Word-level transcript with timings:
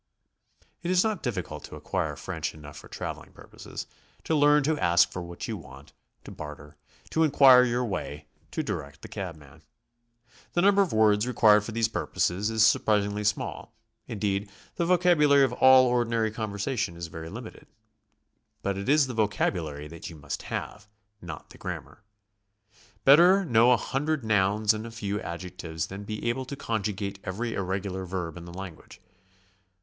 It 0.81 0.89
is 0.89 1.03
not 1.03 1.21
difficult 1.21 1.63
to 1.65 1.75
acquire 1.75 2.15
'French 2.15 2.55
enough 2.55 2.77
for 2.77 2.87
traveling 2.87 3.33
purposes, 3.33 3.85
to 4.23 4.33
learn 4.33 4.63
to 4.63 4.79
ask 4.79 5.11
for 5.11 5.21
what 5.21 5.47
you 5.47 5.55
want, 5.57 5.93
to 6.23 6.31
barter, 6.31 6.75
to 7.11 7.21
in 7.23 7.29
quire 7.29 7.63
your 7.63 7.85
way, 7.85 8.25
to 8.49 8.63
direct 8.63 9.03
the 9.03 9.07
cabman. 9.07 9.61
The 10.53 10.63
number 10.63 10.81
of 10.81 10.91
words 10.91 11.27
required 11.27 11.63
for 11.65 11.71
these 11.71 11.87
purposes 11.87 12.49
is 12.49 12.65
surprisingly 12.65 13.23
small; 13.23 13.75
indeed, 14.07 14.49
the 14.75 14.87
vocabulary 14.87 15.43
of 15.43 15.53
all 15.53 15.85
ordinary 15.85 16.31
conversation 16.31 16.97
is 16.97 17.05
very 17.05 17.29
limited. 17.29 17.67
But 18.63 18.79
it 18.79 18.89
is 18.89 19.05
the 19.05 19.13
vocabulary 19.13 19.87
that 19.87 20.09
you 20.09 20.15
must 20.15 20.41
have, 20.49 20.87
not 21.21 21.51
the 21.51 21.59
grammar. 21.59 22.01
Better 23.05 23.45
know 23.45 23.71
a 23.71 23.77
hundred 23.77 24.25
nouns 24.25 24.73
and 24.73 24.87
a 24.87 24.89
few 24.89 25.21
adjectives 25.21 25.85
than 25.85 26.05
be 26.05 26.27
able 26.27 26.45
to 26.45 26.55
conjugate 26.55 27.19
every 27.23 27.53
irregular 27.53 28.03
verb 28.07 28.35
in 28.35 28.45
the 28.45 28.51
language. 28.55 28.99